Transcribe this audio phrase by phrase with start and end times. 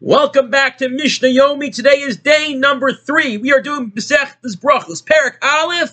[0.00, 1.72] Welcome back to Mishnah Yomi.
[1.72, 3.36] Today is day number three.
[3.36, 5.92] We are doing Masechtas Brachos, Parak Aleph,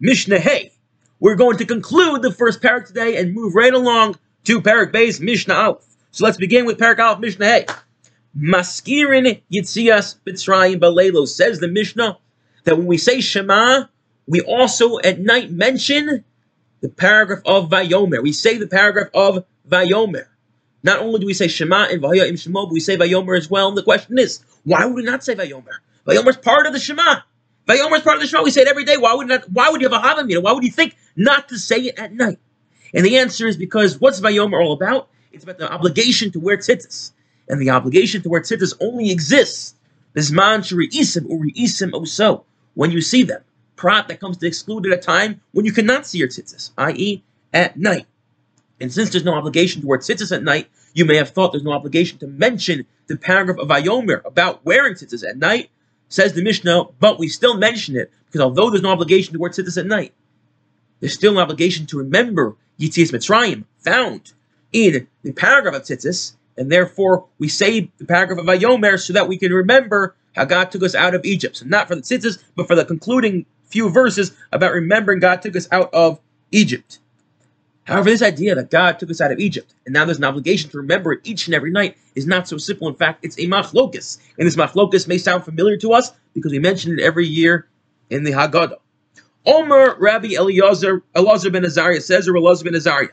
[0.00, 0.72] Mishnah Hey.
[1.20, 5.20] We're going to conclude the first parak today and move right along to Parak Base,
[5.20, 5.84] Mishnah Aleph.
[6.12, 7.66] So let's begin with Parak Aleph, Mishnah Hey.
[8.36, 12.18] Maskirin Yitzias Mitzrayim Balelo says the Mishnah
[12.64, 13.84] that when we say Shema,
[14.26, 16.24] we also at night mention
[16.80, 18.22] the paragraph of Vayomer.
[18.22, 20.26] We say the paragraph of Vayomer.
[20.82, 23.50] Not only do we say Shema and Vahaya im Shemo, but we say Vayomer as
[23.50, 23.68] well.
[23.68, 25.78] And the question is, why would we not say Vayomer?
[26.06, 27.20] Vayomer is part of the Shema.
[27.66, 28.44] Vayomer is part of the Shema.
[28.44, 28.96] We say it every day.
[28.96, 29.50] Why would not?
[29.50, 30.42] Why would you have a Havamina?
[30.42, 32.38] Why would you think not to say it at night?
[32.94, 35.08] And the answer is because what's Vayomer all about?
[35.32, 37.12] It's about the obligation to wear tzitzis.
[37.48, 39.74] And the obligation to wear tzitzis only exists
[40.16, 43.42] This Bisman Shuri'isim or Isim Oso, when you see them.
[43.76, 47.22] Prat that comes to exclude at a time when you cannot see your tzitzis, i.e.,
[47.52, 48.06] at night.
[48.80, 51.64] And since there's no obligation to wear tzitzis at night, you may have thought there's
[51.64, 55.70] no obligation to mention the paragraph of Vayomer about wearing tzitzis at night.
[56.08, 59.50] Says the Mishnah, but we still mention it because although there's no obligation to wear
[59.50, 60.14] tzitzis at night,
[61.00, 64.32] there's still an obligation to remember Yitzias Mitzrayim found
[64.72, 69.28] in the paragraph of tzitzis, and therefore we say the paragraph of Vayomer so that
[69.28, 71.56] we can remember how God took us out of Egypt.
[71.56, 75.56] So not for the tzitzis, but for the concluding few verses about remembering God took
[75.56, 76.20] us out of
[76.52, 76.98] Egypt.
[77.86, 80.70] However, this idea that God took us out of Egypt, and now there's an obligation
[80.70, 82.88] to remember it each and every night, is not so simple.
[82.88, 84.18] In fact, it's a machlokus.
[84.38, 87.68] And this machlokus may sound familiar to us because we mention it every year
[88.10, 88.78] in the Haggadah.
[89.46, 93.08] Omer Rabbi Eliezer, Elazar ben Azariah says, or Elazar ben Azariah,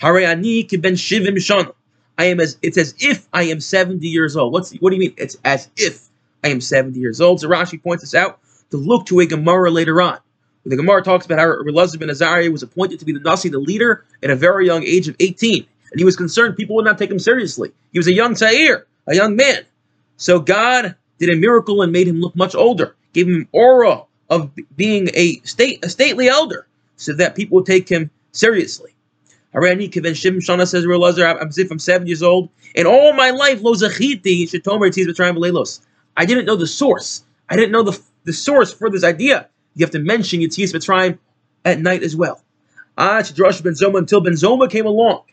[0.00, 1.72] Harayani ben shivim shana.
[2.18, 4.52] I am as it's as if I am 70 years old.
[4.52, 5.14] What's what do you mean?
[5.16, 6.08] It's as if
[6.44, 7.40] I am 70 years old.
[7.40, 8.38] So Rashi points this out
[8.70, 10.18] to look to a Gemara later on.
[10.66, 13.60] The Gemara talks about how Elazar ben Azariah was appointed to be the Nasi, the
[13.60, 15.64] leader, at a very young age of 18.
[15.92, 17.70] And he was concerned people would not take him seriously.
[17.92, 19.64] He was a young Sa'ir, a young man.
[20.16, 24.50] So God did a miracle and made him look much older, gave him aura of
[24.76, 28.92] being a state a stately elder, so that people would take him seriously.
[29.54, 33.12] Harani Kiven Shim Shana says Elazar, I'm as if I'm seven years old, and all
[33.12, 35.80] my life lo zachiti tis b'trayim
[36.16, 37.22] I didn't know the source.
[37.48, 41.18] I didn't know the, the source for this idea you have to mention Yitzias Mitzrayim
[41.64, 42.42] at night as well.
[42.98, 45.24] Ah, Ben Zoma until Ben Zoma came along,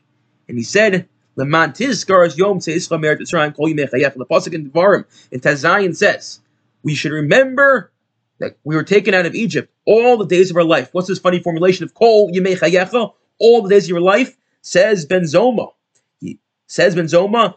[0.49, 5.05] and he said, "Leman tizkar yom tzeischa merit Mitzrayim kol yimei The pasuk in Devarim
[5.31, 6.41] in Tazayin says,
[6.83, 7.91] "We should remember
[8.39, 11.19] that we were taken out of Egypt all the days of our life." What's this
[11.19, 13.13] funny formulation of kol yimei chayecha?
[13.39, 15.71] All the days of your life, says Ben Zoma.
[16.19, 17.55] He says Ben Zoma,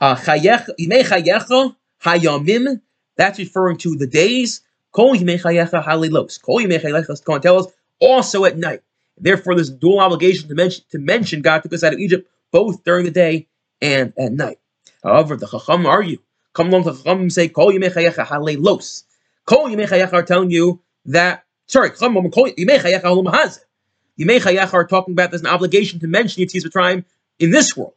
[0.00, 2.80] uh, chayecha hayamim
[3.16, 4.62] that's referring to the days.
[4.92, 5.14] Kol.
[6.42, 8.82] Kol also at night.
[9.18, 12.82] Therefore, there's dual obligation to mention to mention God took us out of Egypt both
[12.84, 13.46] during the day
[13.80, 14.58] and at night.
[15.02, 16.18] However, the Chacham argue.
[16.52, 19.04] Come along to Chacham and say Kol yimechayecha halilos.
[19.46, 23.60] Kol yimechayecha are telling you that sorry, Chacham yimechayecha halumahaz.
[24.18, 27.04] Yimechayecha are talking about there's an obligation to mention Yitzias Mitzrayim
[27.38, 27.94] in this world.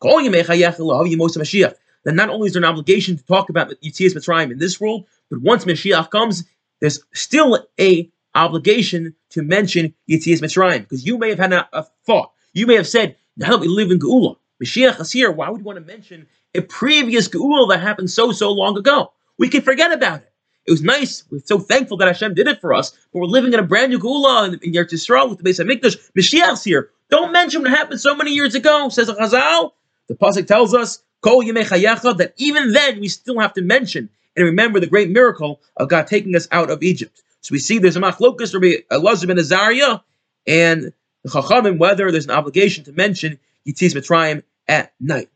[0.00, 1.74] Kol yimechayecha lahav yimos Mashiach
[2.04, 5.06] then not only is there an obligation to talk about Yitzias Mitzrayim in this world,
[5.30, 6.44] but once Mashiach comes,
[6.80, 11.86] there's still a obligation to mention Yitzias Mitzrayim, because you may have had a, a,
[12.04, 12.32] thought.
[12.54, 15.60] You may have said, now that we live in Geula, Mashiach is here, why would
[15.60, 19.12] you want to mention a previous Geula that happened so, so long ago?
[19.38, 20.32] We can forget about it.
[20.66, 21.24] It was nice.
[21.30, 23.90] We're so thankful that Hashem did it for us, but we're living in a brand
[23.90, 25.96] new Geula in, in Eretz Yisrael with the base of Mikdash.
[26.16, 26.90] Mashiach's here.
[27.10, 29.72] Don't mention what happened so many years ago, says Chazal.
[30.08, 34.86] The Pasuk tells us, That even then we still have to mention and remember the
[34.86, 37.22] great miracle of God taking us out of Egypt.
[37.40, 40.00] So we see there's a machlokas Rabbi Elazar ben Azariah
[40.46, 45.28] and the Chachamim whether there's an obligation to mention Yitzias Mitzrayim at night.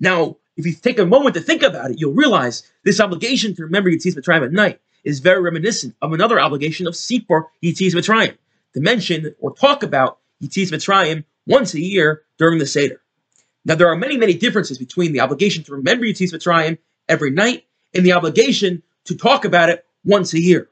[0.00, 3.62] Now, if you take a moment to think about it, you'll realize this obligation to
[3.62, 8.36] remember Yitzias Mitzrayim at night is very reminiscent of another obligation of Sipor Yitzias Mitzrayim,
[8.74, 13.00] to mention or talk about Yitzias Mitzrayim once a year during the Seder.
[13.64, 16.78] Now, there are many, many differences between the obligation to remember Yitzias Mitzrayim
[17.08, 17.64] every night
[17.94, 20.68] and the obligation to talk about it once a year.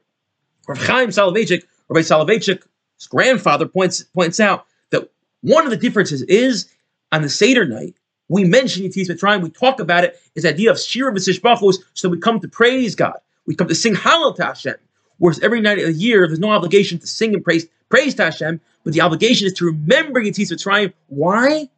[0.67, 5.09] Rav Chaim Soloveitchik, Rabbi Soloveitchik's grandfather, points, points out that
[5.41, 6.69] one of the differences is
[7.11, 7.95] on the Seder night,
[8.27, 12.09] we mention Yitzias Mitzrayim, we talk about it, is the idea of Shira V'Sishbachos, so
[12.09, 13.17] we come to praise God.
[13.47, 14.75] We come to sing Hallel to Hashem.
[15.17, 18.25] Whereas every night of the year, there's no obligation to sing and praise, praise to
[18.25, 20.93] Hashem, but the obligation is to remember Yitzias Mitzrayim.
[21.07, 21.69] Why?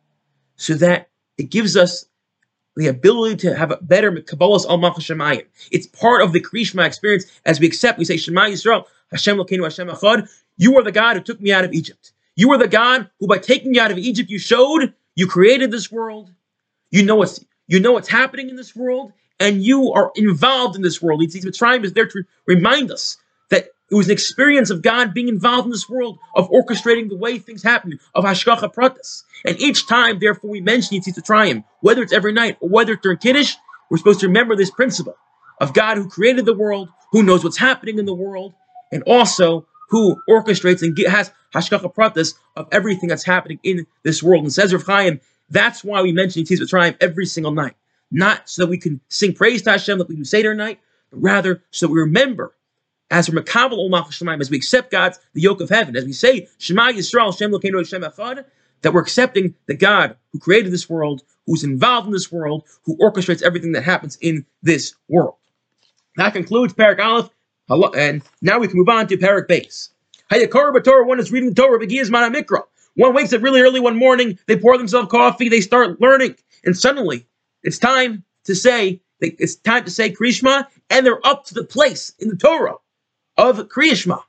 [0.56, 2.06] So that it gives us
[2.76, 5.46] the ability to have a better Kabbalah's al Shemayim.
[5.72, 9.64] It's part of the Krishma experience as we accept, we say, Shema Yisrael, Hashem Lokeinu
[9.64, 12.14] Hashem Echad, you are the God who took me out of Egypt.
[12.36, 15.72] You are the God who by taking me out of Egypt, you showed you created
[15.72, 16.32] this world.
[16.92, 20.82] You know what's you know what's happening in this world, and you are involved in
[20.82, 21.22] this world.
[21.22, 23.18] Yitzias Mitzrayim is there to remind us
[23.92, 27.38] it was an experience of God being involved in this world, of orchestrating the way
[27.38, 29.24] things happen, of Hashgacha Pratis.
[29.46, 33.02] And each time, therefore, we mention Yitzias Mitzrayim, whether it's every night or whether it's
[33.02, 33.56] during Kiddush,
[33.90, 35.18] we're supposed to remember this principle
[35.60, 38.54] of God who created the world, who knows what's happening in the world,
[38.94, 44.44] and also who orchestrates and has hashgacha pratis of everything that's happening in this world.
[44.44, 47.76] And says Rav Chaim, that's why we mention Yitzias Mitzrayim every single night.
[48.10, 50.80] Not so that we can sing praise to Hashem like we do Seder night,
[51.10, 52.54] but rather so we remember
[53.12, 56.14] as we're Makabal Olmach Shemaim, as we accept God's the yoke of heaven, as we
[56.14, 58.46] say Shema Yisrael Shem Lokeinu Hashem Echad,
[58.82, 62.98] that we're accepting the God who created this world, who's involved in this world, who
[62.98, 65.36] orchestrates everything that happens in this world.
[66.16, 67.30] That concludes Parak Aleph,
[67.96, 69.90] and now we can move on to Parak Base.
[70.32, 71.80] Hayakar Torah, one is reading the Torah,
[72.10, 72.64] Mana Mikra.
[72.96, 76.78] One wakes up really early one morning, they pour themselves coffee, they start learning, and
[76.78, 77.28] suddenly
[77.64, 82.14] it's time to say, it's time to say Krishma, and they're up to the place
[82.20, 82.76] in the Torah
[83.38, 84.22] of Kriyashma.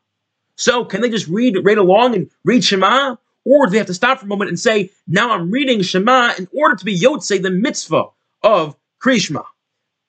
[0.56, 3.16] So can they just read right along and read Shema?
[3.44, 6.34] Or do they have to stop for a moment and say, now I'm reading Shema
[6.38, 8.04] in order to be Yotze, the mitzvah
[8.42, 9.44] of Krishma?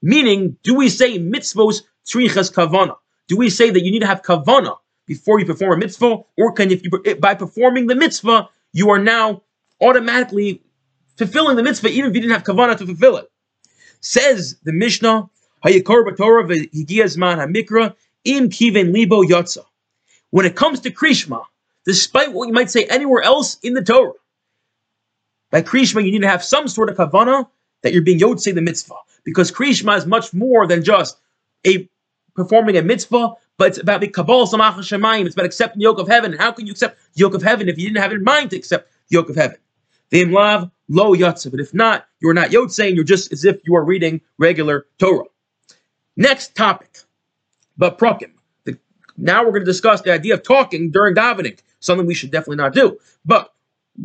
[0.01, 2.97] Meaning, do we say mitzvos tzrichos kavana?
[3.27, 6.17] Do we say that you need to have kavana before you perform a mitzvah?
[6.37, 9.41] Or can if you by performing the mitzvah, you are now
[9.81, 10.61] automatically
[11.17, 13.31] fulfilling the mitzvah even if you didn't have kavana to fulfill it?
[14.01, 15.29] Says the Mishnah,
[15.63, 19.65] Hayakor B'Torah v'higiyazman hamikra im kiven libo yotza.
[20.31, 21.43] When it comes to Krishma,
[21.85, 24.13] despite what you might say anywhere else in the Torah.
[25.51, 27.47] By Krishma, you need to have some sort of kavana
[27.83, 28.95] that you're being Yotze the mitzvah.
[29.23, 31.17] Because Krishma is much more than just
[31.65, 31.87] a
[32.35, 35.25] performing a mitzvah, but it's about the Kabbalah Samach Shemayim.
[35.25, 36.33] It's about accepting the yoke of heaven.
[36.33, 38.55] How can you accept the yoke of heaven if you didn't have in mind to
[38.57, 39.57] accept the yoke of heaven?
[40.09, 41.49] The Imlav, lo yotze.
[41.51, 44.87] But if not, you're not Yotze, and you're just as if you are reading regular
[44.97, 45.25] Torah.
[46.15, 46.99] Next topic,
[47.77, 48.31] but prokim.
[49.15, 52.57] Now we're going to discuss the idea of talking during davening something we should definitely
[52.57, 52.97] not do.
[53.25, 53.53] But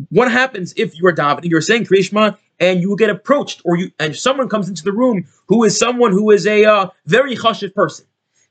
[0.09, 3.91] what happens if you are davening, you're saying Krishma, and you get approached, or you
[3.99, 7.73] and someone comes into the room who is someone who is a uh, very chashiv
[7.73, 8.05] person?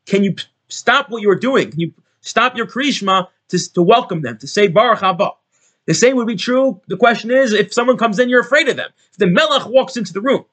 [0.07, 0.35] Can you
[0.69, 1.71] stop what you are doing?
[1.71, 1.93] Can you
[2.23, 5.33] stop your Krishma to, to welcome them, to say Baruch Haba?
[5.87, 6.81] The same would be true.
[6.89, 8.91] The question is, if someone comes in, you're afraid of them.
[9.11, 10.45] If the melech walks into the room,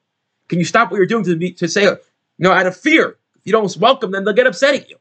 [0.48, 1.96] can you stop what you're doing to, be, to say, you
[2.38, 3.16] know, out of fear?
[3.46, 4.96] You don't welcome them, they'll get upset at you.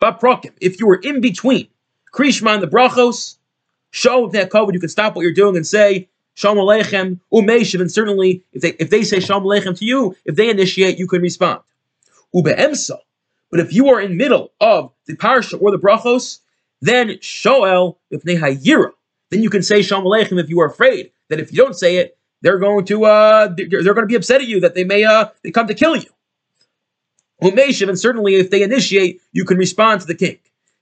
[0.00, 1.68] But prokim, if you were in between
[2.12, 3.36] Krishma and the brachos,
[3.90, 7.92] show that covered, you can stop what you're doing and say, Shalom Aleichem, Umeishiv, and
[7.92, 11.20] certainly if they if they say Shalom Aleichem to you, if they initiate, you can
[11.20, 11.60] respond.
[12.34, 12.96] Ube'emsa.
[13.50, 16.38] But if you are in middle of the parsha or the brachos,
[16.80, 18.92] then Shoel if hayira,
[19.30, 21.98] then you can say Shalom Aleichem if you are afraid that if you don't say
[21.98, 24.84] it, they're going to uh they're, they're going to be upset at you that they
[24.84, 26.08] may uh they come to kill you.
[27.42, 30.38] Umeishiv, and certainly if they initiate, you can respond to the king.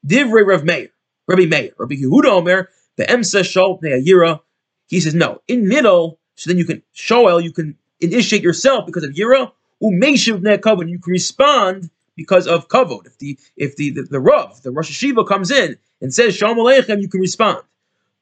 [0.06, 0.88] Divrei Rav Meir.
[1.26, 1.72] Rabbi Meir.
[1.78, 4.40] Rabbi Yehuda Omer, the Emsa Shol Yira.
[4.88, 9.04] He says, no, in middle, so then you can, Shoel, you can initiate yourself because
[9.04, 9.52] of Yira,
[9.82, 13.06] Umeshiv Kavod, you can respond because of Kavod.
[13.06, 16.58] If the if the, the, the Rav, the Rosh Yeshiva comes in and says Shalom
[16.58, 17.62] Aleichem, you can respond.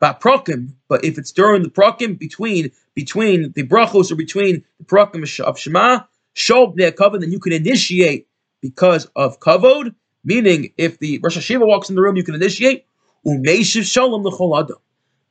[0.00, 4.84] But prokim, but if it's during the prokim between between the brachos or between the
[4.84, 6.04] prokim of Shema,
[6.38, 8.28] Shol Kavod, then you can initiate
[8.62, 12.86] because of Kavod, meaning if the Rosh Yeshiva walks in the room, you can initiate,
[13.26, 14.70] Umeshiv shalom l'chol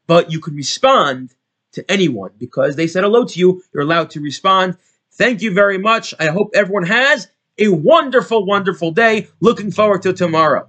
[0.06, 1.34] But you can respond
[1.72, 3.64] to anyone because they said hello to you.
[3.74, 4.78] You're allowed to respond.
[5.14, 6.14] Thank you very much.
[6.20, 9.30] I hope everyone has a wonderful, wonderful day.
[9.40, 10.68] Looking forward to tomorrow.